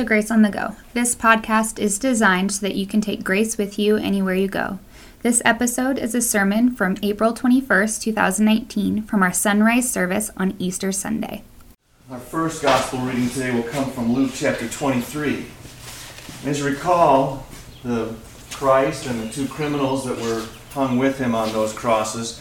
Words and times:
To 0.00 0.06
Grace 0.06 0.30
on 0.30 0.40
the 0.40 0.48
Go. 0.48 0.76
This 0.94 1.14
podcast 1.14 1.78
is 1.78 1.98
designed 1.98 2.52
so 2.52 2.66
that 2.66 2.74
you 2.74 2.86
can 2.86 3.02
take 3.02 3.22
grace 3.22 3.58
with 3.58 3.78
you 3.78 3.98
anywhere 3.98 4.34
you 4.34 4.48
go. 4.48 4.78
This 5.20 5.42
episode 5.44 5.98
is 5.98 6.14
a 6.14 6.22
sermon 6.22 6.74
from 6.74 6.96
April 7.02 7.34
21st, 7.34 8.00
2019, 8.00 9.02
from 9.02 9.22
our 9.22 9.34
sunrise 9.34 9.92
service 9.92 10.30
on 10.38 10.54
Easter 10.58 10.90
Sunday. 10.90 11.42
Our 12.10 12.18
first 12.18 12.62
gospel 12.62 13.00
reading 13.00 13.28
today 13.28 13.50
will 13.50 13.64
come 13.64 13.90
from 13.90 14.14
Luke 14.14 14.30
chapter 14.34 14.66
23. 14.70 15.44
As 16.46 16.60
you 16.60 16.64
recall, 16.64 17.44
the 17.82 18.14
Christ 18.52 19.04
and 19.04 19.20
the 19.22 19.30
two 19.30 19.48
criminals 19.48 20.06
that 20.06 20.16
were 20.16 20.46
hung 20.70 20.96
with 20.96 21.18
him 21.18 21.34
on 21.34 21.52
those 21.52 21.74
crosses, 21.74 22.40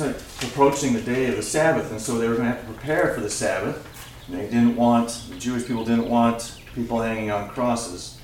like 0.00 0.16
approaching 0.42 0.94
the 0.94 1.02
day 1.02 1.26
of 1.26 1.36
the 1.36 1.44
Sabbath, 1.44 1.92
and 1.92 2.00
so 2.00 2.18
they 2.18 2.26
were 2.26 2.34
going 2.34 2.48
to 2.48 2.56
have 2.56 2.66
to 2.66 2.72
prepare 2.72 3.14
for 3.14 3.20
the 3.20 3.30
Sabbath. 3.30 3.88
They 4.28 4.44
didn't 4.44 4.76
want, 4.76 5.24
the 5.28 5.36
Jewish 5.36 5.66
people 5.66 5.84
didn't 5.84 6.08
want 6.08 6.58
people 6.74 7.02
hanging 7.02 7.30
on 7.30 7.48
crosses 7.50 8.18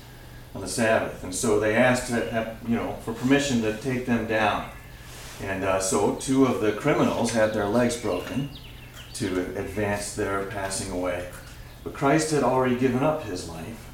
on 0.55 0.61
the 0.61 0.67
Sabbath. 0.67 1.23
And 1.23 1.33
so 1.33 1.59
they 1.59 1.75
asked, 1.75 2.09
have, 2.09 2.57
you 2.67 2.75
know, 2.75 2.93
for 3.03 3.13
permission 3.13 3.61
to 3.61 3.77
take 3.77 4.05
them 4.05 4.27
down. 4.27 4.69
And 5.41 5.63
uh, 5.63 5.79
so 5.79 6.15
two 6.15 6.45
of 6.45 6.61
the 6.61 6.73
criminals 6.73 7.31
had 7.31 7.53
their 7.53 7.67
legs 7.67 7.97
broken 7.97 8.49
to 9.13 9.41
advance 9.57 10.15
their 10.15 10.45
passing 10.45 10.91
away. 10.91 11.29
But 11.83 11.93
Christ 11.93 12.31
had 12.31 12.43
already 12.43 12.75
given 12.75 13.03
up 13.03 13.23
his 13.23 13.49
life. 13.49 13.89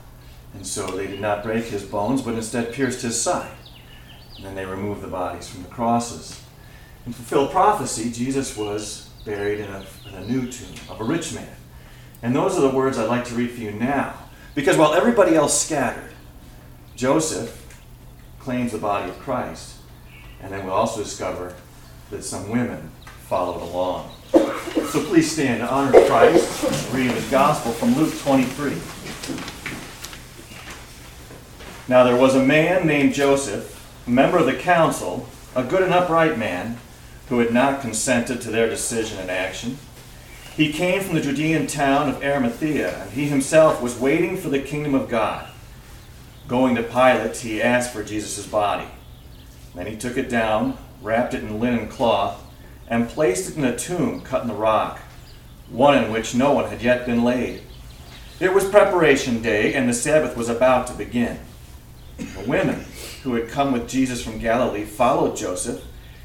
And 0.54 0.66
so 0.66 0.88
they 0.88 1.08
did 1.08 1.22
not 1.22 1.44
break 1.44 1.66
his 1.66 1.84
bones, 1.84 2.22
but 2.22 2.34
instead 2.34 2.74
pierced 2.74 3.02
his 3.02 3.22
side. 3.22 3.52
And 4.36 4.46
then 4.46 4.56
they 4.56 4.66
removed 4.66 5.02
the 5.02 5.08
bodies 5.08 5.48
from 5.48 5.64
the 5.64 5.70
crosses. 5.70 6.42
And 7.06 7.16
fulfilled 7.16 7.52
prophecy, 7.52 8.12
Jesus 8.12 8.58
was 8.58 9.10
buried 9.26 9.60
in 9.60 9.70
a, 9.70 9.86
in 10.08 10.14
a 10.16 10.26
new 10.26 10.52
tomb 10.52 10.76
of 10.90 11.00
a 11.02 11.04
rich 11.04 11.34
man. 11.34 11.56
And 12.22 12.36
those 12.36 12.58
are 12.58 12.62
the 12.62 12.70
words 12.70 12.98
I'd 12.98 13.10
like 13.10 13.26
to 13.26 13.36
read 13.36 13.52
for 13.52 13.62
you 13.62 13.72
now. 13.72 14.14
Because 14.56 14.78
while 14.78 14.94
everybody 14.94 15.36
else 15.36 15.62
scattered, 15.62 16.12
Joseph 16.96 17.64
claims 18.40 18.72
the 18.72 18.78
body 18.80 19.10
of 19.10 19.20
Christ. 19.20 19.76
And 20.42 20.52
then 20.52 20.66
we'll 20.66 20.74
also 20.74 21.04
discover 21.04 21.56
that 22.10 22.24
some 22.24 22.50
women 22.50 22.92
followed 23.28 23.62
along. 23.62 24.12
So 24.32 25.04
please 25.04 25.32
stand 25.32 25.62
in 25.62 25.68
honor 25.68 25.92
Christ, 26.08 26.94
reading 26.94 27.14
the 27.14 27.28
gospel 27.30 27.72
from 27.74 27.96
Luke 27.96 28.14
23. 28.20 28.78
Now 31.88 32.04
there 32.04 32.16
was 32.16 32.36
a 32.36 32.44
man 32.44 32.88
named 32.88 33.14
Joseph, 33.14 33.74
a 34.08 34.10
member 34.10 34.38
of 34.38 34.46
the 34.46 34.56
council, 34.56 35.28
a 35.56 35.64
good 35.64 35.84
and 35.84 35.94
upright 35.94 36.38
man, 36.38 36.78
who 37.30 37.40
had 37.40 37.54
not 37.54 37.82
consented 37.82 38.42
to 38.42 38.50
their 38.50 38.70
decision 38.70 39.20
and 39.20 39.30
action. 39.30 39.78
He 40.58 40.74
came 40.74 41.04
from 41.04 41.14
the 41.14 41.22
Judean 41.22 41.68
town 41.68 42.10
of 42.10 42.24
Arimathea, 42.24 43.04
and 43.04 43.12
he 43.12 43.26
himself 43.26 43.80
was 43.80 44.00
waiting 44.00 44.38
for 44.38 44.50
the 44.50 44.58
kingdom 44.58 44.96
of 44.96 45.08
God. 45.08 45.48
Going 46.48 46.74
to 46.74 46.82
Pilate, 46.82 47.38
he 47.38 47.62
asked 47.62 47.94
for 47.94 48.04
Jesus' 48.04 48.48
body. 48.48 48.88
Then 49.76 49.86
he 49.86 49.96
took 49.96 50.18
it 50.18 50.32
down, 50.32 50.76
wrapped 51.00 51.36
it 51.36 51.44
in 51.44 51.60
linen 51.60 51.88
cloth, 51.88 52.44
and 52.88 53.08
placed 53.08 53.52
it 53.52 53.58
in 53.58 53.66
a 53.66 53.78
tomb 53.78 54.22
cut 54.22 54.42
in 54.42 54.48
the 54.48 54.56
rock, 54.56 55.00
one 55.70 55.96
in 55.96 56.12
which 56.12 56.34
no 56.34 56.54
one 56.54 56.72
had 56.72 56.82
yet 56.82 57.06
been 57.06 57.24
laid. 57.24 57.62
It 58.40 58.52
was 58.52 58.68
preparation 58.68 59.44
day, 59.44 59.76
and 59.76 59.88
the 59.88 59.94
Sabbath 59.94 60.36
was 60.36 60.50
about 60.50 60.88
to 60.88 60.94
begin. 60.94 61.38
The 62.18 62.46
women 62.48 62.84
who 63.22 63.36
had 63.36 63.48
come 63.48 63.74
with 63.74 63.88
Jesus 63.88 64.24
from 64.24 64.40
Galilee 64.40 64.86
followed 64.86 65.38
Joseph 65.38 65.84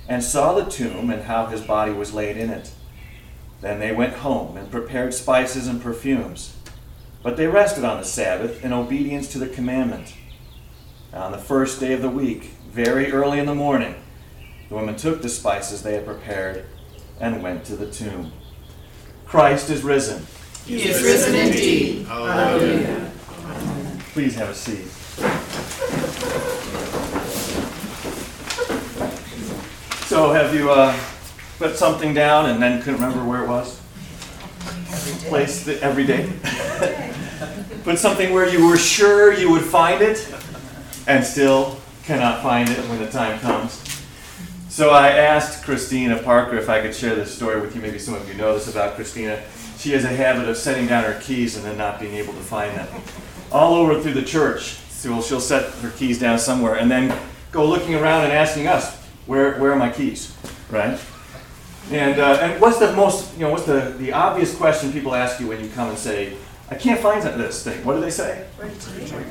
and 0.08 0.24
saw 0.24 0.54
the 0.54 0.70
tomb 0.70 1.10
and 1.10 1.24
how 1.24 1.44
his 1.44 1.60
body 1.60 1.92
was 1.92 2.14
laid 2.14 2.38
in 2.38 2.48
it. 2.48 2.72
Then 3.62 3.78
they 3.78 3.92
went 3.92 4.14
home 4.14 4.56
and 4.56 4.70
prepared 4.70 5.14
spices 5.14 5.68
and 5.68 5.80
perfumes. 5.80 6.56
But 7.22 7.36
they 7.36 7.46
rested 7.46 7.84
on 7.84 7.98
the 7.98 8.04
Sabbath 8.04 8.64
in 8.64 8.72
obedience 8.72 9.28
to 9.28 9.38
the 9.38 9.46
commandment. 9.46 10.14
On 11.14 11.30
the 11.30 11.38
first 11.38 11.78
day 11.78 11.92
of 11.92 12.02
the 12.02 12.10
week, 12.10 12.50
very 12.70 13.12
early 13.12 13.38
in 13.38 13.46
the 13.46 13.54
morning, 13.54 13.94
the 14.68 14.74
women 14.74 14.96
took 14.96 15.22
the 15.22 15.28
spices 15.28 15.82
they 15.82 15.94
had 15.94 16.04
prepared 16.04 16.66
and 17.20 17.40
went 17.42 17.64
to 17.66 17.76
the 17.76 17.90
tomb. 17.90 18.32
Christ 19.24 19.70
is 19.70 19.82
risen. 19.82 20.26
He 20.66 20.82
is 20.82 21.00
risen 21.02 21.34
indeed. 21.36 22.06
Hallelujah. 22.06 23.12
Please 24.12 24.34
have 24.34 24.48
a 24.50 24.54
seat. 24.54 24.88
So, 30.08 30.32
have 30.32 30.54
you 30.54 30.70
uh, 30.70 30.92
put 31.58 31.76
something 31.76 32.14
down 32.14 32.50
and 32.50 32.62
then 32.62 32.82
couldn't 32.82 33.00
remember 33.00 33.24
where 33.24 33.44
it 33.44 33.48
was? 33.48 33.80
Placed 35.28 35.68
it 35.68 35.82
every 35.82 36.06
day. 36.06 36.32
put 37.84 37.98
something 37.98 38.32
where 38.32 38.48
you 38.48 38.66
were 38.66 38.76
sure 38.76 39.32
you 39.32 39.50
would 39.50 39.62
find 39.62 40.02
it 40.02 40.32
and 41.06 41.24
still 41.24 41.78
cannot 42.04 42.42
find 42.42 42.68
it 42.68 42.78
when 42.88 42.98
the 42.98 43.10
time 43.10 43.38
comes. 43.40 43.82
So 44.68 44.90
I 44.90 45.10
asked 45.10 45.64
Christina 45.64 46.22
Parker 46.22 46.56
if 46.56 46.68
I 46.68 46.80
could 46.80 46.94
share 46.94 47.14
this 47.14 47.34
story 47.34 47.60
with 47.60 47.74
you. 47.74 47.82
Maybe 47.82 47.98
some 47.98 48.14
of 48.14 48.26
you 48.26 48.34
know 48.34 48.54
this 48.54 48.70
about 48.70 48.94
Christina. 48.94 49.42
She 49.76 49.92
has 49.92 50.04
a 50.04 50.08
habit 50.08 50.48
of 50.48 50.56
setting 50.56 50.86
down 50.86 51.04
her 51.04 51.20
keys 51.20 51.56
and 51.56 51.64
then 51.64 51.76
not 51.76 52.00
being 52.00 52.14
able 52.14 52.32
to 52.32 52.40
find 52.40 52.74
them. 52.76 52.88
All 53.50 53.74
over 53.74 54.00
through 54.00 54.14
the 54.14 54.22
church. 54.22 54.78
So 54.88 55.20
she'll 55.20 55.40
set 55.40 55.72
her 55.80 55.90
keys 55.90 56.18
down 56.18 56.38
somewhere 56.38 56.76
and 56.76 56.90
then 56.90 57.14
go 57.50 57.66
looking 57.66 57.94
around 57.94 58.24
and 58.24 58.32
asking 58.32 58.66
us, 58.66 58.96
where, 59.26 59.58
where 59.58 59.72
are 59.72 59.76
my 59.76 59.90
keys? 59.90 60.34
Right? 60.70 60.98
And, 61.92 62.18
uh, 62.18 62.38
and 62.40 62.60
what's 62.60 62.78
the 62.78 62.92
most, 62.92 63.34
you 63.34 63.40
know, 63.40 63.50
what's 63.50 63.64
the, 63.64 63.94
the 63.98 64.12
obvious 64.12 64.56
question 64.56 64.92
people 64.92 65.14
ask 65.14 65.38
you 65.40 65.48
when 65.48 65.62
you 65.62 65.68
come 65.70 65.90
and 65.90 65.98
say, 65.98 66.34
I 66.70 66.74
can't 66.74 66.98
find 66.98 67.22
this 67.22 67.62
thing. 67.62 67.84
What 67.84 67.94
do 67.94 68.00
they 68.00 68.10
say? 68.10 68.46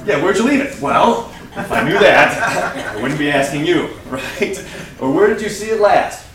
Yeah, 0.06 0.24
where'd 0.24 0.38
you 0.38 0.44
leave 0.44 0.62
it? 0.62 0.80
Well, 0.80 1.34
if 1.58 1.72
I 1.72 1.84
knew 1.84 1.98
that, 1.98 2.96
I 2.96 3.02
wouldn't 3.02 3.20
be 3.20 3.32
asking 3.32 3.66
you, 3.66 3.88
right? 4.10 4.64
Or 5.00 5.12
where 5.12 5.28
did 5.28 5.42
you 5.42 5.50
see 5.50 5.72
it 5.72 5.82
last? 5.82 6.28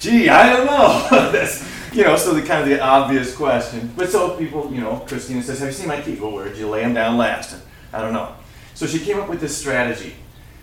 Gee, 0.00 0.28
I 0.28 0.52
don't 0.52 0.66
know. 0.66 1.06
That's, 1.30 1.64
you 1.94 2.02
know, 2.02 2.16
so 2.16 2.34
the 2.34 2.42
kind 2.42 2.62
of 2.62 2.68
the 2.68 2.80
obvious 2.80 3.36
question. 3.36 3.92
But 3.96 4.10
so 4.10 4.36
people, 4.36 4.72
you 4.72 4.80
know, 4.80 5.04
Christina 5.06 5.40
says, 5.42 5.60
Have 5.60 5.68
you 5.68 5.74
seen 5.74 5.88
my 5.88 6.00
keys? 6.00 6.18
Well, 6.18 6.32
where 6.32 6.48
did 6.48 6.56
you 6.56 6.68
lay 6.68 6.80
them 6.80 6.94
down 6.94 7.16
last? 7.16 7.52
And 7.52 7.62
I 7.92 8.00
don't 8.00 8.12
know. 8.12 8.34
So 8.74 8.86
she 8.86 8.98
came 8.98 9.20
up 9.20 9.28
with 9.28 9.40
this 9.40 9.56
strategy 9.56 10.14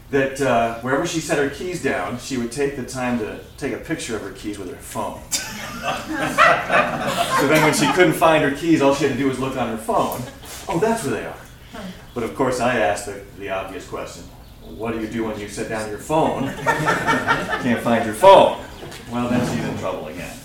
that 0.09 0.39
uh, 0.41 0.79
wherever 0.79 1.05
she 1.05 1.19
set 1.19 1.37
her 1.37 1.49
keys 1.49 1.83
down, 1.83 2.17
she 2.19 2.37
would 2.37 2.51
take 2.51 2.75
the 2.77 2.85
time 2.85 3.19
to 3.19 3.39
take 3.57 3.73
a 3.73 3.77
picture 3.77 4.15
of 4.15 4.21
her 4.21 4.31
keys 4.31 4.57
with 4.57 4.69
her 4.69 4.77
phone. 4.77 5.21
so 7.39 7.47
then 7.47 7.63
when 7.63 7.73
she 7.73 7.91
couldn't 7.93 8.13
find 8.13 8.43
her 8.43 8.51
keys, 8.51 8.81
all 8.81 8.95
she 8.95 9.03
had 9.03 9.13
to 9.13 9.19
do 9.19 9.27
was 9.27 9.37
look 9.39 9.57
on 9.57 9.69
her 9.69 9.77
phone. 9.77 10.21
Oh, 10.69 10.79
that's 10.79 11.03
where 11.03 11.13
they 11.13 11.25
are. 11.25 11.37
But 12.13 12.23
of 12.23 12.35
course, 12.35 12.59
I 12.59 12.79
asked 12.79 13.05
the, 13.05 13.21
the 13.37 13.49
obvious 13.49 13.87
question 13.87 14.23
what 14.75 14.93
do 14.93 14.99
you 14.99 15.07
do 15.07 15.23
when 15.25 15.39
you 15.39 15.47
set 15.47 15.69
down 15.69 15.89
your 15.89 15.97
phone? 15.97 16.53
Can't 16.53 17.81
find 17.81 18.05
your 18.05 18.13
phone. 18.13 18.59
Well, 19.11 19.29
then 19.29 19.39
she's 19.55 19.65
in 19.65 19.77
trouble 19.77 20.07
again. 20.07 20.35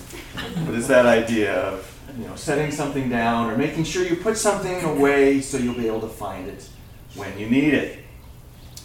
But 0.64 0.74
it's 0.74 0.86
that 0.88 1.06
idea 1.06 1.54
of 1.54 1.88
you 2.16 2.26
know 2.26 2.36
setting 2.36 2.70
something 2.70 3.08
down 3.08 3.50
or 3.50 3.56
making 3.56 3.84
sure 3.84 4.04
you 4.04 4.16
put 4.16 4.36
something 4.36 4.84
away 4.84 5.40
so 5.40 5.56
you'll 5.58 5.74
be 5.74 5.86
able 5.86 6.00
to 6.02 6.08
find 6.08 6.48
it 6.48 6.68
when 7.14 7.36
you 7.38 7.48
need 7.48 7.74
it. 7.74 8.04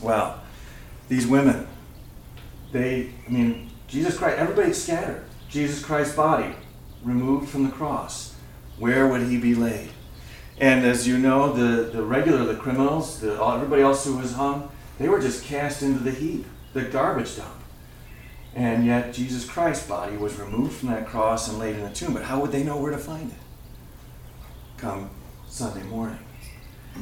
Well, 0.02 0.42
these 1.08 1.28
women, 1.28 1.68
they, 2.72 3.12
I 3.28 3.30
mean, 3.30 3.70
Jesus 3.88 4.18
Christ, 4.18 4.38
everybody's 4.38 4.82
scattered. 4.82 5.24
Jesus 5.50 5.84
Christ's 5.84 6.16
body 6.16 6.54
removed 7.04 7.50
from 7.50 7.64
the 7.64 7.72
cross. 7.72 8.36
Where 8.78 9.08
would 9.08 9.24
he 9.24 9.38
be 9.38 9.56
laid? 9.56 9.90
And 10.60 10.86
as 10.86 11.08
you 11.08 11.18
know, 11.18 11.54
the, 11.54 11.84
the 11.84 12.04
regular, 12.04 12.44
the 12.46 12.56
criminals, 12.56 13.20
the, 13.20 13.42
everybody 13.42 13.82
else 13.82 14.06
who 14.06 14.18
was 14.18 14.34
hung, 14.34 14.70
they 14.98 15.08
were 15.08 15.20
just 15.20 15.46
cast 15.46 15.84
into 15.84 16.00
the 16.00 16.12
heap, 16.12 16.46
the 16.74 16.84
garbage 16.84 17.38
dump. 17.38 17.54
And 18.56 18.86
yet 18.86 19.14
Jesus 19.14 19.46
Christ's 19.46 19.88
body 19.88 20.18
was 20.18 20.40
removed 20.40 20.74
from 20.74 20.90
that 20.90 21.06
cross 21.06 21.48
and 21.48 21.60
laid 21.60 21.76
in 21.76 21.84
a 21.86 21.94
tomb. 21.94 22.14
But 22.14 22.24
how 22.24 22.42
would 22.42 22.52
they 22.52 22.64
know 22.64 22.78
where 22.78 22.92
to 22.92 22.98
find 22.98 23.30
it? 23.30 23.38
Come 24.78 25.12
Sunday 25.48 25.84
morning. 25.84 26.20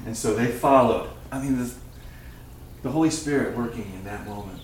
And 0.05 0.15
so 0.15 0.33
they 0.33 0.47
followed. 0.47 1.09
I 1.31 1.41
mean, 1.41 1.57
the, 1.57 1.73
the 2.85 2.91
Holy 2.91 3.09
Spirit 3.09 3.57
working 3.57 3.91
in 3.95 4.03
that 4.03 4.27
moment 4.27 4.61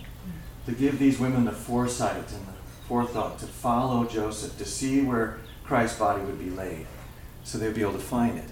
to 0.67 0.71
give 0.73 0.99
these 0.99 1.19
women 1.19 1.43
the 1.43 1.51
foresight 1.51 2.17
and 2.31 2.47
the 2.47 2.53
forethought 2.87 3.39
to 3.39 3.47
follow 3.47 4.05
Joseph, 4.05 4.55
to 4.59 4.63
see 4.63 5.01
where 5.01 5.39
Christ's 5.63 5.97
body 5.97 6.21
would 6.21 6.37
be 6.37 6.51
laid, 6.51 6.85
so 7.43 7.57
they'd 7.57 7.73
be 7.73 7.81
able 7.81 7.93
to 7.93 7.97
find 7.97 8.37
it 8.37 8.45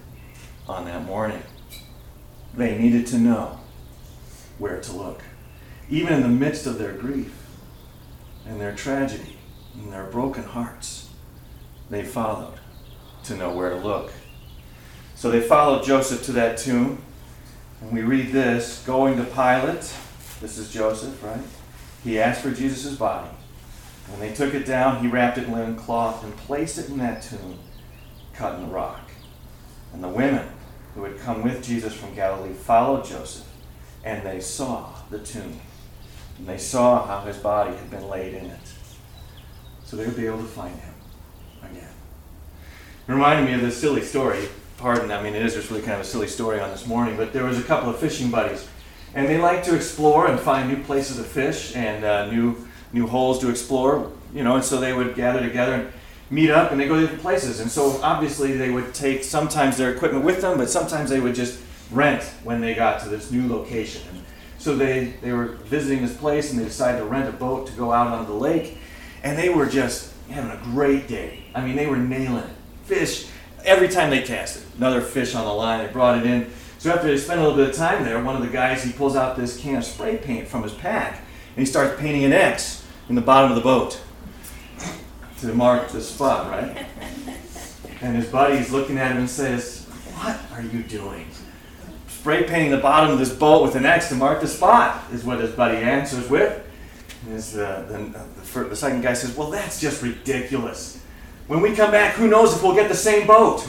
on 0.68 0.86
that 0.86 1.06
morning. 1.06 1.44
They 2.56 2.80
needed 2.80 3.06
to 3.08 3.20
know 3.20 3.60
where 4.58 4.82
to 4.82 4.92
look. 4.92 5.22
Even 5.88 6.14
in 6.14 6.22
the 6.24 6.30
midst 6.30 6.66
of 6.66 6.80
their 6.80 6.94
grief 6.94 7.32
and 8.48 8.60
their 8.60 8.74
tragedy 8.74 9.38
and 9.76 9.94
their 9.94 10.06
broken 10.06 10.46
hearts, 10.46 11.12
they 11.92 12.04
followed 12.04 12.58
to 13.26 13.38
know 13.38 13.54
where 13.54 13.70
to 13.70 13.76
look. 13.76 14.14
So 15.14 15.30
they 15.30 15.42
followed 15.42 15.84
Joseph 15.84 16.24
to 16.24 16.32
that 16.32 16.58
tomb, 16.58 17.04
and 17.82 17.92
we 17.92 18.02
read 18.02 18.32
this 18.32 18.84
going 18.86 19.18
to 19.18 19.24
Pilate. 19.24 19.94
This 20.42 20.58
is 20.58 20.72
Joseph, 20.72 21.22
right? 21.24 21.42
He 22.04 22.20
asked 22.20 22.42
for 22.42 22.52
Jesus' 22.52 22.96
body. 22.96 23.30
When 24.08 24.20
they 24.20 24.34
took 24.34 24.54
it 24.54 24.66
down, 24.66 25.02
he 25.02 25.08
wrapped 25.08 25.38
it 25.38 25.46
in 25.46 25.52
linen 25.52 25.76
cloth 25.76 26.24
and 26.24 26.36
placed 26.36 26.78
it 26.78 26.90
in 26.90 26.98
that 26.98 27.22
tomb 27.22 27.60
cut 28.34 28.56
in 28.56 28.68
the 28.68 28.74
rock. 28.74 29.12
And 29.94 30.04
the 30.04 30.08
women 30.08 30.48
who 30.96 31.04
had 31.04 31.20
come 31.20 31.44
with 31.44 31.64
Jesus 31.64 31.94
from 31.94 32.16
Galilee 32.16 32.54
followed 32.54 33.06
Joseph, 33.06 33.48
and 34.04 34.26
they 34.26 34.40
saw 34.40 34.94
the 35.10 35.20
tomb. 35.20 35.60
And 36.38 36.48
they 36.48 36.58
saw 36.58 37.06
how 37.06 37.26
his 37.26 37.38
body 37.38 37.76
had 37.76 37.92
been 37.92 38.08
laid 38.08 38.34
in 38.34 38.46
it. 38.46 38.74
So 39.84 39.98
they 39.98 40.06
would 40.06 40.16
be 40.16 40.26
able 40.26 40.40
to 40.40 40.46
find 40.46 40.76
him 40.76 40.94
again. 41.62 41.90
It 43.08 43.12
reminded 43.12 43.46
me 43.46 43.56
of 43.56 43.62
this 43.62 43.80
silly 43.80 44.02
story. 44.02 44.48
Pardon, 44.80 45.12
I 45.12 45.22
mean, 45.22 45.36
it 45.36 45.46
is 45.46 45.56
just 45.56 45.70
really 45.70 45.82
kind 45.82 45.96
of 45.96 46.00
a 46.00 46.06
silly 46.06 46.28
story 46.28 46.62
on 46.62 46.70
this 46.70 46.88
morning, 46.88 47.18
but 47.18 47.34
there 47.34 47.44
was 47.44 47.60
a 47.60 47.64
couple 47.64 47.90
of 47.90 48.00
fishing 48.00 48.32
buddies, 48.32 48.66
and 49.14 49.28
they 49.28 49.38
like 49.38 49.62
to 49.66 49.76
explore 49.76 50.28
and 50.28 50.40
find 50.40 50.70
new 50.70 50.82
places 50.84 51.18
to 51.18 51.24
fish 51.24 51.76
and 51.76 52.06
uh, 52.06 52.32
new, 52.32 52.56
new 52.94 53.06
holes 53.06 53.40
to 53.40 53.50
explore, 53.50 54.10
you 54.34 54.42
know, 54.42 54.56
and 54.56 54.64
so 54.64 54.80
they 54.80 54.94
would 54.94 55.16
gather 55.16 55.42
together 55.42 55.74
and 55.74 55.92
meet 56.30 56.50
up 56.50 56.72
and 56.72 56.80
they 56.80 56.88
go 56.88 56.96
to 56.96 57.02
different 57.02 57.22
places. 57.22 57.60
And 57.60 57.70
so 57.70 58.00
obviously 58.02 58.54
they 58.54 58.70
would 58.70 58.94
take 58.94 59.26
sometimes 59.26 59.76
their 59.76 59.94
equipment 59.94 60.24
with 60.24 60.40
them, 60.40 60.58
but 60.58 60.70
sometimes 60.70 61.10
they 61.10 61.20
would 61.20 61.36
just 61.36 61.60
rent 61.92 62.24
when 62.46 62.62
they 62.62 62.74
got 62.74 63.02
to 63.02 63.10
this 63.10 63.32
new 63.32 63.50
location. 63.50 64.02
And 64.12 64.24
so 64.60 64.78
they, 64.78 65.16
they 65.22 65.34
were 65.34 65.58
visiting 65.66 66.04
this 66.04 66.16
place 66.16 66.52
and 66.52 66.60
they 66.60 66.64
decided 66.64 67.00
to 67.00 67.06
rent 67.06 67.28
a 67.28 67.34
boat 67.34 67.68
to 67.68 67.74
go 67.74 67.92
out 67.92 68.08
onto 68.08 68.32
the 68.32 68.38
lake. 68.38 68.78
And 69.24 69.38
they 69.38 69.50
were 69.50 69.66
just 69.66 70.14
having 70.30 70.52
a 70.52 70.64
great 70.64 71.10
day. 71.10 71.44
I 71.54 71.66
mean, 71.66 71.76
they 71.76 71.88
were 71.88 71.98
nailing 71.98 72.46
it. 72.46 72.56
Fish, 72.86 73.28
every 73.66 73.90
time 73.90 74.10
they 74.10 74.22
cast 74.22 74.58
it, 74.58 74.64
another 74.78 75.02
fish 75.02 75.36
on 75.36 75.46
the 75.46 75.54
line, 75.54 75.86
they 75.86 75.92
brought 75.92 76.18
it 76.18 76.26
in. 76.26 76.52
So 76.78 76.92
after 76.92 77.08
they 77.08 77.18
spent 77.18 77.40
a 77.40 77.44
little 77.44 77.58
bit 77.58 77.70
of 77.70 77.76
time 77.76 78.04
there, 78.04 78.24
one 78.24 78.36
of 78.36 78.42
the 78.42 78.48
guys, 78.48 78.84
he 78.84 78.92
pulls 78.92 79.16
out 79.16 79.36
this 79.36 79.60
can 79.60 79.78
of 79.78 79.84
spray 79.84 80.18
paint 80.18 80.48
from 80.48 80.64
his 80.64 80.74
pack 80.74 81.24
and 81.56 81.66
he 81.66 81.66
starts 81.66 82.00
painting 82.00 82.24
an 82.24 82.32
X 82.32 82.86
in 83.10 83.16
the 83.16 83.22
bottom 83.22 83.52
of 83.52 83.56
the 83.56 83.62
boat 83.62 84.00
to 85.42 85.48
mark 85.54 85.90
the 85.90 86.02
spot, 86.02 86.50
right? 86.50 86.86
And 88.02 88.16
his 88.16 88.28
buddy's 88.28 88.72
looking 88.72 88.98
at 88.98 89.12
him 89.12 89.18
and 89.18 89.30
says, 89.30 89.86
What 90.14 90.40
are 90.54 90.62
you 90.62 90.84
doing? 90.84 91.28
Spray 92.08 92.44
painting 92.44 92.72
the 92.72 92.78
bottom 92.78 93.12
of 93.12 93.20
this 93.20 93.34
boat 93.34 93.62
with 93.62 93.76
an 93.76 93.86
X 93.86 94.08
to 94.08 94.16
mark 94.16 94.40
the 94.40 94.48
spot, 94.48 95.04
is 95.12 95.26
what 95.26 95.42
his 95.42 95.52
buddy 95.52 95.80
answers 95.80 96.30
with. 96.30 96.66
And 97.26 97.34
his, 97.34 97.58
uh, 97.58 97.86
the, 97.90 98.62
the, 98.62 98.70
the 98.70 98.76
second 98.76 99.02
guy 99.02 99.14
says, 99.14 99.36
Well, 99.36 99.52
that's 99.52 99.82
just 99.82 100.02
ridiculous. 100.02 100.99
When 101.50 101.62
we 101.62 101.76
come 101.76 101.90
back, 101.90 102.14
who 102.14 102.28
knows 102.28 102.56
if 102.56 102.62
we'll 102.62 102.76
get 102.76 102.90
the 102.90 102.96
same 102.96 103.26
boat? 103.26 103.68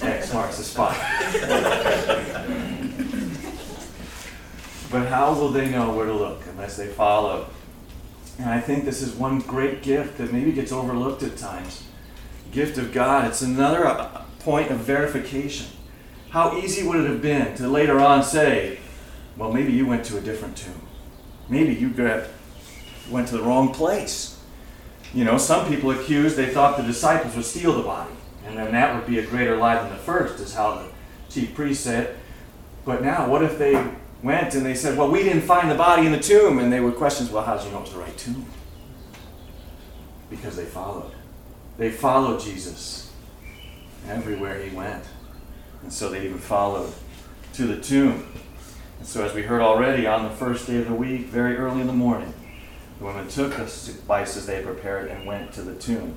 X 0.00 0.32
marks 0.32 0.58
the 0.58 0.62
spot. 0.62 0.94
But 4.88 5.08
how 5.08 5.34
will 5.34 5.48
they 5.48 5.68
know 5.68 5.92
where 5.92 6.06
to 6.06 6.12
look 6.12 6.46
unless 6.46 6.76
they 6.76 6.86
follow? 6.86 7.48
And 8.38 8.48
I 8.48 8.60
think 8.60 8.84
this 8.84 9.02
is 9.02 9.14
one 9.14 9.40
great 9.40 9.82
gift 9.82 10.18
that 10.18 10.32
maybe 10.32 10.52
gets 10.52 10.70
overlooked 10.70 11.24
at 11.24 11.36
times. 11.36 11.82
Gift 12.52 12.78
of 12.78 12.92
God. 12.92 13.26
It's 13.26 13.42
another 13.42 13.84
uh, 13.84 14.22
point 14.38 14.70
of 14.70 14.78
verification. 14.78 15.66
How 16.30 16.56
easy 16.56 16.86
would 16.86 17.00
it 17.00 17.10
have 17.10 17.20
been 17.20 17.56
to 17.56 17.66
later 17.66 17.98
on 17.98 18.22
say, 18.22 18.78
well, 19.36 19.52
maybe 19.52 19.72
you 19.72 19.86
went 19.88 20.04
to 20.04 20.18
a 20.18 20.20
different 20.20 20.56
tomb. 20.56 20.87
Maybe 21.48 21.74
you 21.74 21.88
went 23.10 23.28
to 23.28 23.36
the 23.36 23.42
wrong 23.42 23.72
place. 23.72 24.38
You 25.14 25.24
know, 25.24 25.38
some 25.38 25.68
people 25.68 25.90
accused 25.90 26.36
they 26.36 26.50
thought 26.50 26.76
the 26.76 26.82
disciples 26.82 27.34
would 27.34 27.44
steal 27.44 27.74
the 27.76 27.82
body. 27.82 28.12
And 28.46 28.56
then 28.56 28.72
that 28.72 28.94
would 28.94 29.06
be 29.06 29.18
a 29.18 29.26
greater 29.26 29.56
lie 29.56 29.76
than 29.76 29.90
the 29.90 29.98
first, 29.98 30.40
is 30.40 30.54
how 30.54 30.76
the 30.76 30.88
chief 31.30 31.54
priest 31.54 31.84
said. 31.84 32.16
But 32.84 33.02
now, 33.02 33.28
what 33.28 33.42
if 33.42 33.58
they 33.58 33.74
went 34.22 34.54
and 34.54 34.64
they 34.64 34.74
said, 34.74 34.96
Well, 34.96 35.10
we 35.10 35.22
didn't 35.22 35.42
find 35.42 35.70
the 35.70 35.74
body 35.74 36.06
in 36.06 36.12
the 36.12 36.18
tomb. 36.18 36.58
And 36.58 36.72
they 36.72 36.80
would 36.80 36.96
question, 36.96 37.30
Well, 37.32 37.44
how 37.44 37.56
did 37.56 37.66
you 37.66 37.72
know 37.72 37.78
it 37.78 37.82
was 37.82 37.92
the 37.92 37.98
right 37.98 38.16
tomb? 38.16 38.46
Because 40.30 40.56
they 40.56 40.64
followed. 40.64 41.12
They 41.76 41.90
followed 41.90 42.40
Jesus 42.40 43.12
everywhere 44.08 44.62
he 44.62 44.74
went. 44.74 45.04
And 45.82 45.92
so 45.92 46.10
they 46.10 46.24
even 46.24 46.38
followed 46.38 46.92
to 47.54 47.66
the 47.66 47.80
tomb. 47.80 48.26
So, 49.08 49.24
as 49.24 49.32
we 49.32 49.40
heard 49.40 49.62
already, 49.62 50.06
on 50.06 50.24
the 50.24 50.36
first 50.36 50.66
day 50.66 50.76
of 50.76 50.86
the 50.86 50.92
week, 50.92 51.28
very 51.28 51.56
early 51.56 51.80
in 51.80 51.86
the 51.86 51.94
morning, 51.94 52.34
the 52.98 53.06
women 53.06 53.26
took 53.26 53.56
the 53.56 53.66
spices 53.66 54.44
they 54.44 54.62
prepared 54.62 55.10
and 55.10 55.24
went 55.24 55.50
to 55.54 55.62
the 55.62 55.74
tomb. 55.76 56.14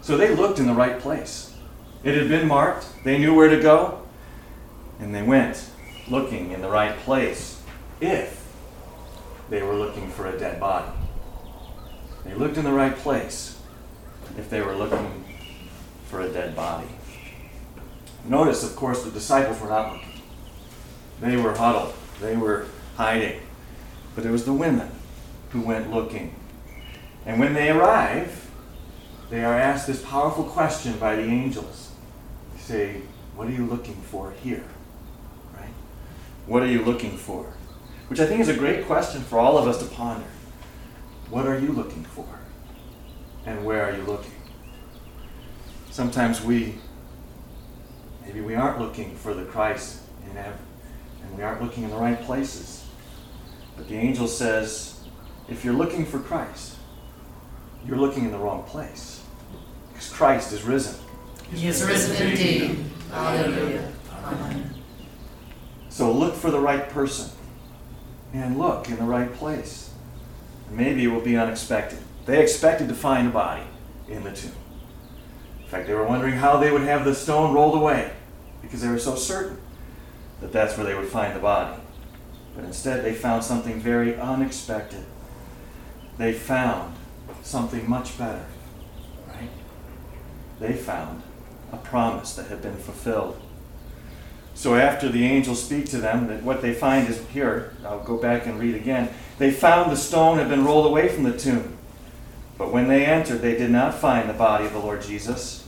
So 0.00 0.16
they 0.16 0.34
looked 0.34 0.58
in 0.58 0.66
the 0.66 0.74
right 0.74 0.98
place. 0.98 1.54
It 2.02 2.16
had 2.16 2.28
been 2.28 2.48
marked, 2.48 2.88
they 3.04 3.16
knew 3.16 3.32
where 3.32 3.48
to 3.48 3.62
go, 3.62 4.02
and 4.98 5.14
they 5.14 5.22
went 5.22 5.70
looking 6.10 6.50
in 6.50 6.62
the 6.62 6.68
right 6.68 6.98
place 6.98 7.62
if 8.00 8.52
they 9.48 9.62
were 9.62 9.76
looking 9.76 10.10
for 10.10 10.26
a 10.26 10.36
dead 10.36 10.58
body. 10.58 10.90
They 12.24 12.34
looked 12.34 12.56
in 12.56 12.64
the 12.64 12.72
right 12.72 12.96
place 12.96 13.56
if 14.36 14.50
they 14.50 14.62
were 14.62 14.74
looking 14.74 15.24
for 16.08 16.22
a 16.22 16.28
dead 16.28 16.56
body. 16.56 16.88
Notice, 18.24 18.64
of 18.64 18.74
course, 18.74 19.04
the 19.04 19.12
disciples 19.12 19.60
were 19.60 19.68
not 19.68 19.92
looking. 19.92 20.22
They 21.20 21.36
were 21.36 21.54
huddled, 21.54 21.94
they 22.20 22.36
were 22.36 22.66
hiding. 22.96 23.40
But 24.14 24.24
it 24.24 24.30
was 24.30 24.44
the 24.44 24.52
women 24.52 24.90
who 25.50 25.60
went 25.60 25.92
looking. 25.92 26.34
And 27.24 27.40
when 27.40 27.54
they 27.54 27.70
arrive, 27.70 28.50
they 29.30 29.44
are 29.44 29.54
asked 29.54 29.86
this 29.86 30.02
powerful 30.02 30.44
question 30.44 30.98
by 30.98 31.16
the 31.16 31.22
angels. 31.22 31.90
They 32.54 32.60
say, 32.60 33.02
What 33.34 33.48
are 33.48 33.52
you 33.52 33.66
looking 33.66 33.96
for 33.96 34.32
here? 34.42 34.64
Right? 35.54 35.68
What 36.46 36.62
are 36.62 36.68
you 36.68 36.82
looking 36.82 37.16
for? 37.16 37.52
Which 38.08 38.20
I 38.20 38.26
think 38.26 38.40
is 38.40 38.48
a 38.48 38.56
great 38.56 38.86
question 38.86 39.22
for 39.22 39.38
all 39.38 39.58
of 39.58 39.66
us 39.66 39.78
to 39.78 39.94
ponder. 39.94 40.28
What 41.28 41.46
are 41.46 41.58
you 41.58 41.72
looking 41.72 42.04
for? 42.04 42.26
And 43.44 43.64
where 43.64 43.84
are 43.84 43.96
you 43.96 44.02
looking? 44.02 44.32
Sometimes 45.90 46.42
we, 46.42 46.74
maybe 48.24 48.40
we 48.40 48.54
aren't 48.54 48.78
looking 48.80 49.16
for 49.16 49.34
the 49.34 49.44
Christ 49.44 50.02
in 50.24 50.36
heaven, 50.36 50.58
and 51.22 51.36
we 51.36 51.42
aren't 51.42 51.62
looking 51.62 51.84
in 51.84 51.90
the 51.90 51.96
right 51.96 52.20
places. 52.22 52.84
But 53.76 53.88
the 53.88 53.96
angel 53.96 54.26
says, 54.28 55.00
if 55.48 55.64
you're 55.64 55.74
looking 55.74 56.04
for 56.04 56.18
Christ, 56.18 56.76
you're 57.86 57.98
looking 57.98 58.24
in 58.24 58.32
the 58.32 58.38
wrong 58.38 58.64
place. 58.64 59.22
Because 59.92 60.12
Christ 60.12 60.52
is 60.52 60.62
risen. 60.62 60.96
He 61.52 61.68
is 61.68 61.84
risen 61.84 62.28
indeed. 62.28 62.84
Hallelujah. 63.10 63.92
Amen. 64.24 64.74
So 65.88 66.12
look 66.12 66.34
for 66.34 66.50
the 66.50 66.60
right 66.60 66.88
person 66.88 67.30
and 68.32 68.58
look 68.58 68.88
in 68.88 68.96
the 68.96 69.04
right 69.04 69.32
place. 69.32 69.90
Maybe 70.70 71.04
it 71.04 71.08
will 71.08 71.20
be 71.20 71.36
unexpected. 71.36 71.98
They 72.26 72.42
expected 72.42 72.88
to 72.88 72.94
find 72.94 73.28
a 73.28 73.30
body 73.30 73.62
in 74.08 74.24
the 74.24 74.32
tomb. 74.32 74.52
In 75.60 75.68
fact, 75.68 75.86
they 75.86 75.94
were 75.94 76.06
wondering 76.06 76.34
how 76.34 76.58
they 76.58 76.70
would 76.70 76.82
have 76.82 77.04
the 77.04 77.14
stone 77.14 77.54
rolled 77.54 77.76
away 77.76 78.12
because 78.62 78.82
they 78.82 78.88
were 78.88 78.98
so 78.98 79.14
certain 79.14 79.58
that 80.40 80.52
that's 80.52 80.76
where 80.76 80.86
they 80.86 80.94
would 80.94 81.08
find 81.08 81.34
the 81.34 81.40
body. 81.40 81.80
But 82.54 82.64
instead, 82.64 83.04
they 83.04 83.14
found 83.14 83.44
something 83.44 83.80
very 83.80 84.18
unexpected. 84.18 85.04
They 86.18 86.32
found 86.32 86.94
something 87.42 87.88
much 87.88 88.16
better, 88.16 88.46
right? 89.28 89.50
They 90.58 90.72
found 90.72 91.22
a 91.72 91.76
promise 91.76 92.34
that 92.34 92.46
had 92.46 92.62
been 92.62 92.76
fulfilled. 92.76 93.40
So 94.54 94.74
after 94.74 95.10
the 95.10 95.24
angels 95.24 95.62
speak 95.62 95.86
to 95.90 95.98
them, 95.98 96.28
that 96.28 96.42
what 96.42 96.62
they 96.62 96.72
find 96.72 97.08
is 97.08 97.22
here, 97.28 97.74
I'll 97.84 98.02
go 98.02 98.16
back 98.16 98.46
and 98.46 98.58
read 98.58 98.74
again. 98.74 99.10
They 99.36 99.50
found 99.50 99.92
the 99.92 99.96
stone 99.96 100.38
had 100.38 100.48
been 100.48 100.64
rolled 100.64 100.86
away 100.86 101.08
from 101.08 101.24
the 101.24 101.36
tomb. 101.36 101.76
But 102.56 102.72
when 102.72 102.88
they 102.88 103.04
entered, 103.04 103.42
they 103.42 103.56
did 103.56 103.70
not 103.70 103.94
find 103.94 104.30
the 104.30 104.32
body 104.32 104.64
of 104.64 104.72
the 104.72 104.78
Lord 104.78 105.02
Jesus. 105.02 105.65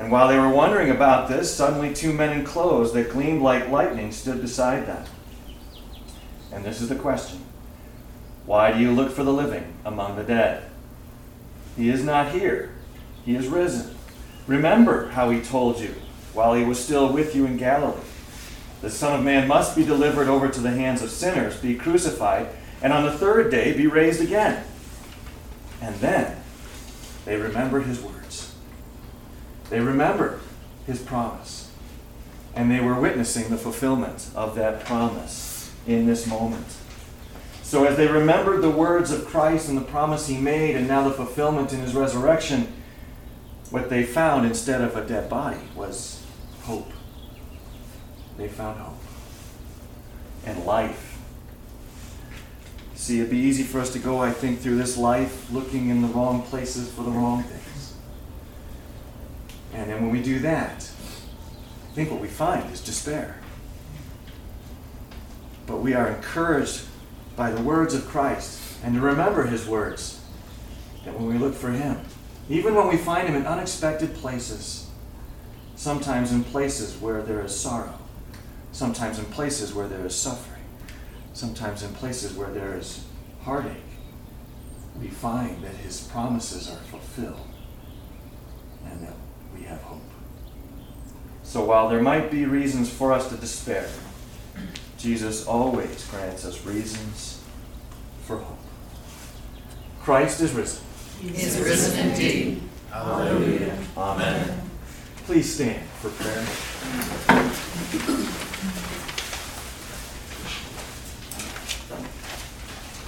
And 0.00 0.10
while 0.10 0.26
they 0.26 0.38
were 0.38 0.48
wondering 0.48 0.90
about 0.90 1.28
this, 1.28 1.54
suddenly 1.54 1.94
two 1.94 2.12
men 2.12 2.36
in 2.36 2.44
clothes 2.44 2.92
that 2.94 3.10
gleamed 3.10 3.42
like 3.42 3.68
lightning 3.68 4.10
stood 4.10 4.40
beside 4.40 4.86
them. 4.86 5.04
And 6.52 6.64
this 6.64 6.80
is 6.80 6.88
the 6.88 6.96
question 6.96 7.44
Why 8.46 8.72
do 8.72 8.80
you 8.80 8.90
look 8.90 9.12
for 9.12 9.22
the 9.22 9.32
living 9.32 9.74
among 9.84 10.16
the 10.16 10.24
dead? 10.24 10.64
He 11.76 11.88
is 11.88 12.02
not 12.02 12.32
here, 12.32 12.74
he 13.24 13.36
is 13.36 13.46
risen. 13.46 13.94
Remember 14.48 15.10
how 15.10 15.30
he 15.30 15.40
told 15.40 15.78
you 15.78 15.94
while 16.32 16.54
he 16.54 16.64
was 16.64 16.82
still 16.82 17.12
with 17.12 17.36
you 17.36 17.46
in 17.46 17.56
Galilee 17.56 18.00
the 18.80 18.90
Son 18.90 19.18
of 19.18 19.24
Man 19.24 19.46
must 19.46 19.76
be 19.76 19.84
delivered 19.84 20.28
over 20.28 20.48
to 20.48 20.60
the 20.60 20.70
hands 20.70 21.02
of 21.02 21.10
sinners, 21.10 21.56
be 21.56 21.74
crucified, 21.74 22.48
and 22.82 22.92
on 22.92 23.04
the 23.04 23.12
third 23.12 23.50
day 23.50 23.76
be 23.76 23.86
raised 23.86 24.22
again. 24.22 24.64
And 25.82 25.94
then 25.96 26.42
they 27.26 27.36
remembered 27.36 27.84
his 27.84 28.00
words. 28.00 28.49
They 29.70 29.80
remember 29.80 30.40
his 30.86 31.00
promise. 31.00 31.70
And 32.54 32.70
they 32.70 32.80
were 32.80 33.00
witnessing 33.00 33.48
the 33.48 33.56
fulfillment 33.56 34.28
of 34.34 34.54
that 34.56 34.84
promise 34.84 35.72
in 35.86 36.06
this 36.06 36.26
moment. 36.26 36.66
So, 37.62 37.84
as 37.84 37.96
they 37.96 38.08
remembered 38.08 38.62
the 38.62 38.70
words 38.70 39.12
of 39.12 39.26
Christ 39.26 39.68
and 39.68 39.78
the 39.78 39.82
promise 39.82 40.26
he 40.26 40.36
made, 40.36 40.74
and 40.74 40.88
now 40.88 41.08
the 41.08 41.14
fulfillment 41.14 41.72
in 41.72 41.80
his 41.80 41.94
resurrection, 41.94 42.72
what 43.70 43.88
they 43.88 44.02
found 44.02 44.44
instead 44.44 44.80
of 44.80 44.96
a 44.96 45.06
dead 45.06 45.30
body 45.30 45.60
was 45.76 46.20
hope 46.62 46.90
they 48.40 48.48
found 48.48 48.80
hope 48.80 48.96
and 50.46 50.64
life. 50.64 51.18
See, 52.94 53.18
it'd 53.18 53.30
be 53.30 53.38
easy 53.38 53.62
for 53.62 53.80
us 53.80 53.92
to 53.92 53.98
go, 53.98 54.20
I 54.20 54.30
think, 54.30 54.60
through 54.60 54.76
this 54.76 54.96
life 54.96 55.50
looking 55.52 55.88
in 55.88 56.02
the 56.02 56.08
wrong 56.08 56.42
places 56.42 56.90
for 56.90 57.02
the 57.02 57.10
wrong 57.10 57.42
things. 57.42 57.79
And 59.72 59.90
then 59.90 60.02
when 60.02 60.10
we 60.10 60.22
do 60.22 60.38
that, 60.40 60.90
I 61.90 61.94
think 61.94 62.10
what 62.10 62.20
we 62.20 62.28
find 62.28 62.70
is 62.72 62.80
despair. 62.80 63.38
But 65.66 65.78
we 65.78 65.94
are 65.94 66.08
encouraged 66.08 66.82
by 67.36 67.50
the 67.50 67.62
words 67.62 67.94
of 67.94 68.06
Christ 68.06 68.60
and 68.82 68.94
to 68.94 69.00
remember 69.00 69.46
his 69.46 69.66
words 69.66 70.20
that 71.04 71.14
when 71.14 71.26
we 71.26 71.38
look 71.38 71.54
for 71.54 71.70
him, 71.70 72.00
even 72.48 72.74
when 72.74 72.88
we 72.88 72.96
find 72.96 73.28
him 73.28 73.36
in 73.36 73.46
unexpected 73.46 74.14
places, 74.14 74.88
sometimes 75.76 76.32
in 76.32 76.44
places 76.44 76.96
where 77.00 77.22
there 77.22 77.44
is 77.44 77.58
sorrow, 77.58 77.98
sometimes 78.72 79.18
in 79.18 79.24
places 79.26 79.72
where 79.72 79.88
there 79.88 80.04
is 80.04 80.14
suffering, 80.14 80.64
sometimes 81.32 81.82
in 81.82 81.92
places 81.94 82.34
where 82.34 82.50
there 82.50 82.76
is 82.76 83.04
heartache, 83.42 83.76
we 85.00 85.08
find 85.08 85.62
that 85.62 85.74
his 85.74 86.02
promises 86.08 86.68
are 86.68 86.82
fulfilled 86.90 87.46
and 88.84 89.06
that 89.06 89.14
have 89.70 89.82
hope. 89.82 90.02
So 91.42 91.64
while 91.64 91.88
there 91.88 92.02
might 92.02 92.30
be 92.30 92.44
reasons 92.44 92.90
for 92.90 93.12
us 93.12 93.28
to 93.28 93.36
despair, 93.36 93.88
Jesus 94.98 95.46
always 95.46 96.06
grants 96.08 96.44
us 96.44 96.64
reasons 96.66 97.42
for 98.24 98.36
hope. 98.36 98.58
Christ 100.02 100.40
is 100.40 100.52
risen. 100.52 100.84
He 101.20 101.28
is 101.28 101.58
risen 101.58 102.10
indeed. 102.10 102.62
Hallelujah. 102.90 103.78
Amen. 103.96 104.60
Please 105.26 105.54
stand 105.54 105.82
for 106.00 106.10
prayer. 106.10 106.46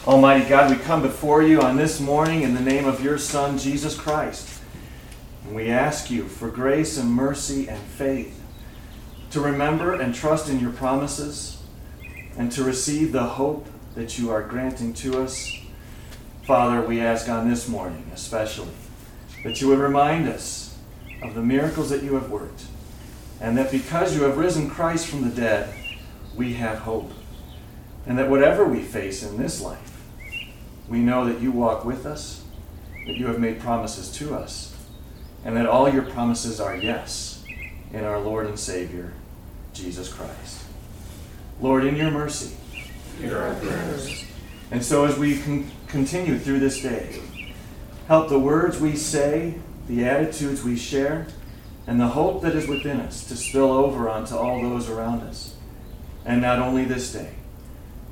Almighty 0.06 0.48
God, 0.48 0.70
we 0.70 0.76
come 0.76 1.00
before 1.00 1.42
you 1.42 1.60
on 1.60 1.76
this 1.76 2.00
morning 2.00 2.42
in 2.42 2.54
the 2.54 2.60
name 2.60 2.86
of 2.86 3.02
your 3.02 3.18
Son, 3.18 3.56
Jesus 3.56 3.94
Christ. 3.96 4.51
And 5.44 5.54
we 5.54 5.68
ask 5.68 6.10
you 6.10 6.28
for 6.28 6.48
grace 6.48 6.98
and 6.98 7.10
mercy 7.10 7.68
and 7.68 7.80
faith 7.80 8.40
to 9.30 9.40
remember 9.40 9.94
and 9.94 10.14
trust 10.14 10.48
in 10.48 10.60
your 10.60 10.72
promises 10.72 11.62
and 12.36 12.52
to 12.52 12.62
receive 12.62 13.12
the 13.12 13.24
hope 13.24 13.66
that 13.94 14.18
you 14.18 14.30
are 14.30 14.42
granting 14.42 14.94
to 14.94 15.20
us. 15.20 15.52
Father, 16.44 16.80
we 16.80 17.00
ask 17.00 17.28
on 17.28 17.48
this 17.48 17.68
morning 17.68 18.10
especially 18.14 18.74
that 19.44 19.60
you 19.60 19.68
would 19.68 19.78
remind 19.78 20.28
us 20.28 20.78
of 21.22 21.34
the 21.34 21.42
miracles 21.42 21.90
that 21.90 22.02
you 22.02 22.14
have 22.14 22.30
worked, 22.30 22.64
and 23.40 23.56
that 23.56 23.70
because 23.70 24.16
you 24.16 24.22
have 24.24 24.36
risen 24.36 24.68
Christ 24.68 25.06
from 25.06 25.22
the 25.22 25.34
dead, 25.34 25.72
we 26.36 26.54
have 26.54 26.78
hope. 26.78 27.12
And 28.06 28.18
that 28.18 28.28
whatever 28.28 28.64
we 28.64 28.82
face 28.82 29.22
in 29.22 29.36
this 29.36 29.60
life, 29.60 30.02
we 30.88 30.98
know 30.98 31.24
that 31.24 31.40
you 31.40 31.52
walk 31.52 31.84
with 31.84 32.04
us, 32.04 32.42
that 33.06 33.14
you 33.14 33.26
have 33.26 33.38
made 33.38 33.60
promises 33.60 34.10
to 34.18 34.34
us, 34.34 34.71
and 35.44 35.56
that 35.56 35.66
all 35.66 35.88
your 35.92 36.02
promises 36.02 36.60
are 36.60 36.76
yes 36.76 37.44
in 37.92 38.04
our 38.04 38.20
Lord 38.20 38.46
and 38.46 38.58
Savior, 38.58 39.12
Jesus 39.72 40.12
Christ. 40.12 40.64
Lord, 41.60 41.84
in 41.84 41.96
your 41.96 42.10
mercy, 42.10 42.56
Hear 43.20 43.38
our 43.38 43.54
prayers. 43.54 44.24
and 44.70 44.82
so 44.84 45.04
as 45.04 45.18
we 45.18 45.38
con- 45.40 45.70
continue 45.86 46.38
through 46.38 46.60
this 46.60 46.80
day, 46.80 47.20
help 48.08 48.28
the 48.28 48.38
words 48.38 48.80
we 48.80 48.96
say, 48.96 49.54
the 49.88 50.04
attitudes 50.04 50.62
we 50.62 50.76
share, 50.76 51.26
and 51.86 52.00
the 52.00 52.08
hope 52.08 52.42
that 52.42 52.54
is 52.54 52.66
within 52.68 53.00
us 53.00 53.26
to 53.28 53.36
spill 53.36 53.70
over 53.70 54.08
onto 54.08 54.34
all 54.36 54.62
those 54.62 54.88
around 54.88 55.20
us. 55.22 55.56
And 56.24 56.40
not 56.40 56.58
only 56.60 56.84
this 56.84 57.12
day, 57.12 57.34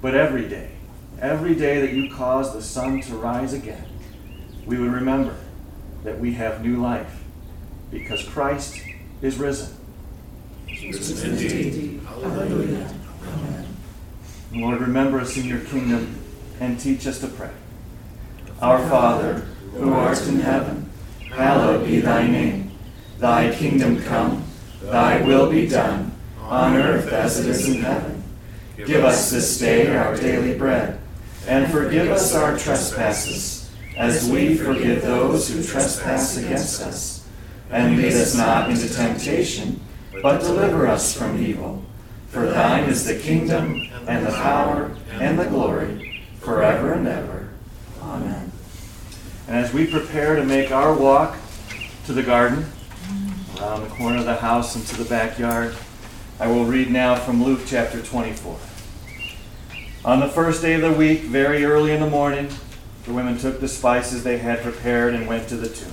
but 0.02 0.14
every 0.14 0.48
day, 0.48 0.72
every 1.20 1.54
day 1.54 1.80
that 1.80 1.92
you 1.92 2.12
cause 2.12 2.52
the 2.52 2.62
sun 2.62 3.00
to 3.02 3.14
rise 3.14 3.52
again, 3.52 3.84
we 4.66 4.78
would 4.78 4.92
remember 4.92 5.36
that 6.04 6.18
we 6.18 6.32
have 6.34 6.64
new 6.64 6.76
life 6.76 7.19
because 7.90 8.22
Christ 8.22 8.80
is 9.22 9.38
risen. 9.38 9.76
Indeed. 10.68 12.00
Hallelujah. 12.06 12.94
Amen. 13.26 13.76
Lord, 14.54 14.80
remember 14.80 15.20
us 15.20 15.36
in 15.36 15.44
your 15.44 15.60
kingdom 15.60 16.18
and 16.60 16.78
teach 16.78 17.06
us 17.06 17.20
to 17.20 17.28
pray. 17.28 17.50
Our 18.60 18.78
Father, 18.88 19.40
who 19.74 19.92
art 19.92 20.20
in 20.26 20.40
heaven, 20.40 20.90
hallowed 21.30 21.86
be 21.86 22.00
thy 22.00 22.26
name. 22.26 22.72
Thy 23.18 23.54
kingdom 23.54 24.02
come, 24.02 24.44
thy 24.82 25.22
will 25.22 25.50
be 25.50 25.66
done, 25.68 26.12
on 26.40 26.76
earth 26.76 27.08
as 27.12 27.38
it 27.38 27.46
is 27.46 27.68
in 27.68 27.82
heaven. 27.82 28.22
Give 28.76 29.04
us 29.04 29.30
this 29.30 29.58
day 29.58 29.94
our 29.94 30.16
daily 30.16 30.56
bread, 30.56 30.98
and 31.46 31.70
forgive 31.70 32.10
us 32.10 32.34
our 32.34 32.56
trespasses, 32.56 33.70
as 33.96 34.28
we 34.28 34.56
forgive 34.56 35.02
those 35.02 35.48
who 35.48 35.62
trespass 35.62 36.38
against 36.38 36.80
us. 36.80 37.19
And 37.70 37.96
lead 37.96 38.12
us 38.12 38.34
not 38.34 38.68
into 38.70 38.92
temptation, 38.92 39.80
but 40.22 40.40
deliver 40.40 40.86
us 40.86 41.16
from 41.16 41.42
evil. 41.42 41.84
For 42.28 42.46
thine 42.46 42.84
is 42.84 43.04
the 43.04 43.18
kingdom, 43.18 43.88
and 44.06 44.26
the 44.26 44.32
power, 44.32 44.96
and 45.12 45.38
the 45.38 45.44
glory, 45.44 46.24
forever 46.40 46.92
and 46.92 47.06
ever. 47.06 47.48
Amen. 48.02 48.52
And 49.46 49.56
as 49.56 49.72
we 49.72 49.86
prepare 49.86 50.36
to 50.36 50.44
make 50.44 50.70
our 50.70 50.94
walk 50.94 51.36
to 52.06 52.12
the 52.12 52.22
garden, 52.22 52.66
around 53.60 53.82
the 53.82 53.88
corner 53.88 54.18
of 54.18 54.24
the 54.24 54.36
house 54.36 54.74
into 54.74 54.96
the 54.96 55.08
backyard, 55.08 55.74
I 56.38 56.46
will 56.46 56.64
read 56.64 56.90
now 56.90 57.16
from 57.16 57.44
Luke 57.44 57.60
chapter 57.66 58.00
24. 58.00 58.56
On 60.04 60.20
the 60.20 60.28
first 60.28 60.62
day 60.62 60.74
of 60.74 60.80
the 60.80 60.92
week, 60.92 61.20
very 61.20 61.64
early 61.64 61.92
in 61.92 62.00
the 62.00 62.08
morning, 62.08 62.48
the 63.04 63.12
women 63.12 63.36
took 63.38 63.60
the 63.60 63.68
spices 63.68 64.24
they 64.24 64.38
had 64.38 64.62
prepared 64.62 65.14
and 65.14 65.26
went 65.26 65.48
to 65.48 65.56
the 65.56 65.68
tomb. 65.68 65.92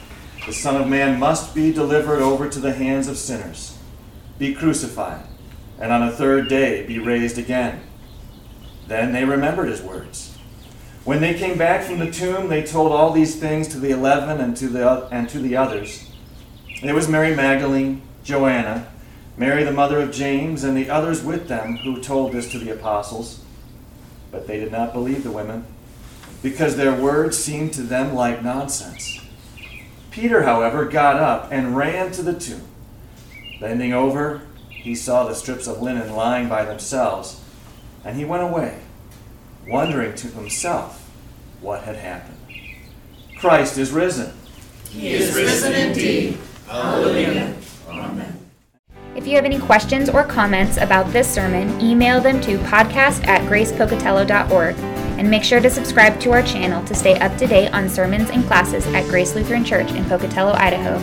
The 0.45 0.53
Son 0.53 0.81
of 0.81 0.87
Man 0.87 1.19
must 1.19 1.53
be 1.53 1.71
delivered 1.71 2.19
over 2.19 2.49
to 2.49 2.59
the 2.59 2.73
hands 2.73 3.07
of 3.07 3.17
sinners, 3.17 3.77
be 4.39 4.55
crucified, 4.55 5.23
and 5.79 5.91
on 5.91 6.01
a 6.01 6.11
third 6.11 6.47
day 6.49 6.83
be 6.85 6.97
raised 6.97 7.37
again. 7.37 7.81
Then 8.87 9.13
they 9.13 9.23
remembered 9.23 9.69
his 9.69 9.83
words. 9.83 10.35
When 11.03 11.21
they 11.21 11.35
came 11.35 11.59
back 11.59 11.83
from 11.83 11.99
the 11.99 12.11
tomb, 12.11 12.49
they 12.49 12.63
told 12.63 12.91
all 12.91 13.11
these 13.11 13.35
things 13.35 13.67
to 13.69 13.79
the 13.79 13.91
eleven 13.91 14.41
and 14.41 14.57
to 14.57 14.67
the, 14.67 15.07
and 15.11 15.29
to 15.29 15.37
the 15.37 15.55
others. 15.55 16.09
There 16.81 16.95
was 16.95 17.07
Mary 17.07 17.35
Magdalene, 17.35 18.01
Joanna, 18.23 18.87
Mary 19.37 19.63
the 19.63 19.71
mother 19.71 19.99
of 19.99 20.11
James, 20.11 20.63
and 20.63 20.75
the 20.75 20.89
others 20.89 21.23
with 21.23 21.47
them 21.47 21.77
who 21.77 22.01
told 22.01 22.31
this 22.31 22.51
to 22.51 22.59
the 22.59 22.71
apostles. 22.71 23.43
But 24.31 24.47
they 24.47 24.59
did 24.59 24.71
not 24.71 24.91
believe 24.91 25.23
the 25.23 25.31
women, 25.31 25.65
because 26.41 26.75
their 26.75 26.99
words 26.99 27.37
seemed 27.37 27.73
to 27.73 27.83
them 27.83 28.15
like 28.15 28.43
nonsense. 28.43 29.20
Peter, 30.11 30.43
however, 30.43 30.85
got 30.85 31.15
up 31.15 31.47
and 31.51 31.75
ran 31.75 32.11
to 32.11 32.21
the 32.21 32.37
tomb. 32.37 32.67
Bending 33.59 33.93
over, 33.93 34.41
he 34.69 34.93
saw 34.93 35.25
the 35.25 35.33
strips 35.33 35.67
of 35.67 35.81
linen 35.81 36.13
lying 36.13 36.49
by 36.49 36.65
themselves, 36.65 37.41
and 38.03 38.17
he 38.17 38.25
went 38.25 38.43
away, 38.43 38.79
wondering 39.67 40.13
to 40.15 40.27
himself 40.27 41.09
what 41.61 41.83
had 41.83 41.95
happened. 41.95 42.37
Christ 43.37 43.77
is 43.77 43.91
risen. 43.91 44.33
He 44.89 45.13
is 45.13 45.33
risen 45.33 45.73
indeed. 45.73 46.37
Hallelujah. 46.67 47.55
Amen. 47.87 48.37
If 49.15 49.25
you 49.27 49.35
have 49.35 49.45
any 49.45 49.59
questions 49.59 50.09
or 50.09 50.23
comments 50.23 50.77
about 50.77 51.11
this 51.13 51.31
sermon, 51.33 51.79
email 51.79 52.19
them 52.19 52.41
to 52.41 52.57
podcast 52.59 53.27
at 53.27 53.41
gracepocatello.org. 53.49 55.00
And 55.21 55.29
make 55.29 55.43
sure 55.43 55.59
to 55.59 55.69
subscribe 55.69 56.19
to 56.21 56.31
our 56.31 56.41
channel 56.41 56.83
to 56.83 56.95
stay 56.95 57.13
up 57.19 57.37
to 57.37 57.45
date 57.45 57.71
on 57.73 57.87
sermons 57.87 58.31
and 58.31 58.43
classes 58.45 58.87
at 58.87 59.07
Grace 59.07 59.35
Lutheran 59.35 59.63
Church 59.63 59.91
in 59.91 60.03
Pocatello, 60.05 60.53
Idaho. 60.53 60.97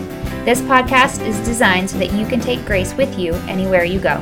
This 0.45 0.61
podcast 0.61 1.25
is 1.25 1.39
designed 1.47 1.89
so 1.89 1.99
that 1.99 2.13
you 2.13 2.27
can 2.27 2.41
take 2.41 2.65
grace 2.65 2.93
with 2.95 3.17
you 3.17 3.33
anywhere 3.47 3.85
you 3.85 4.01
go. 4.01 4.21